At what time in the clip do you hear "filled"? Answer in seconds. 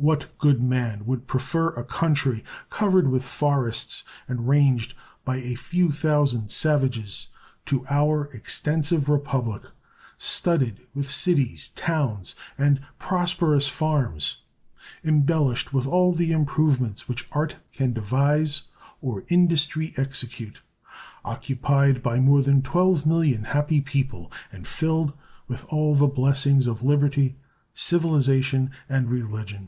24.68-25.12